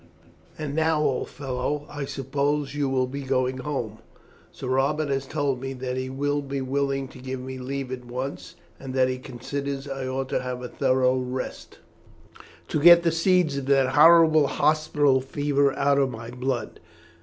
"And 0.57 0.73
now, 0.73 0.99
old 0.99 1.29
fellow, 1.29 1.85
I 1.87 2.05
suppose 2.05 2.73
you 2.73 2.89
will 2.89 3.05
be 3.05 3.21
going 3.21 3.59
home? 3.59 3.99
Sir 4.51 4.65
Robert 4.67 5.09
has 5.09 5.27
told 5.27 5.61
me 5.61 5.73
that 5.73 5.95
he 5.95 6.09
will 6.09 6.41
be 6.41 6.59
willing 6.59 7.07
to 7.09 7.19
give 7.19 7.39
me 7.39 7.59
leave 7.59 7.91
at 7.91 8.05
once, 8.05 8.55
and 8.79 8.95
that 8.95 9.09
he 9.09 9.19
considers 9.19 9.87
I 9.87 10.07
ought 10.07 10.29
to 10.29 10.41
have 10.41 10.63
a 10.63 10.67
thorough 10.67 11.17
rest, 11.19 11.77
to 12.69 12.81
get 12.81 13.03
the 13.03 13.11
seeds 13.11 13.57
of 13.57 13.67
that 13.67 13.89
horrible 13.93 14.47
hospital 14.47 15.21
fever 15.21 15.71
out 15.77 15.99
of 15.99 16.09
my 16.09 16.31
blood. 16.31 16.79